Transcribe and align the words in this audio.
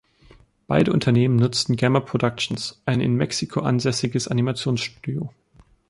Beide 0.65 0.93
Unternehmen 0.93 1.35
nutzten 1.35 1.75
Gamma 1.75 1.99
Productions, 1.99 2.81
ein 2.87 3.01
in 3.01 3.13
Mexiko 3.17 3.59
ansässiges 3.59 4.27
Animationsstudio. 4.27 5.29